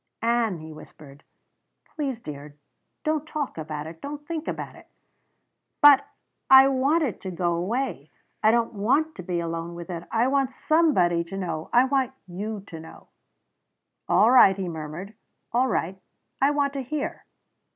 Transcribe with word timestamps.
"Ann," 0.23 0.57
he 0.57 0.73
whispered. 0.73 1.23
"Please, 1.93 2.19
dear 2.19 2.55
don't 3.03 3.27
talk 3.27 3.55
about 3.59 3.85
it 3.85 4.01
don't 4.01 4.27
think 4.27 4.47
about 4.47 4.75
it!" 4.75 4.87
"But 5.79 6.07
I 6.49 6.69
want 6.69 7.03
it 7.03 7.21
to 7.21 7.29
go 7.29 7.53
away! 7.53 8.09
I 8.41 8.49
don't 8.49 8.73
want 8.73 9.13
to 9.13 9.21
be 9.21 9.39
alone 9.39 9.75
with 9.75 9.91
it. 9.91 10.05
I 10.11 10.25
want 10.27 10.53
somebody 10.53 11.23
to 11.25 11.37
know. 11.37 11.69
I 11.71 11.85
want 11.85 12.13
you 12.25 12.61
to 12.61 12.79
know." 12.79 13.09
"All 14.09 14.31
right," 14.31 14.57
he 14.57 14.67
murmured. 14.67 15.13
"All 15.53 15.67
right. 15.67 16.01
I 16.41 16.49
want 16.49 16.73
to 16.73 16.81
hear." 16.81 17.23